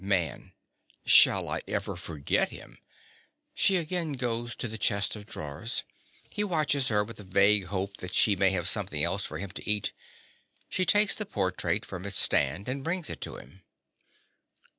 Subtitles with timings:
[0.03, 0.53] MAN.
[1.05, 2.79] Shall I ever forget him.
[3.55, 5.83] (_She again goes to the chest of drawers.
[6.31, 9.51] He watches her with a vague hope that she may have something else for him
[9.51, 9.93] to eat.
[10.69, 13.61] She takes the portrait from its stand and brings it to him.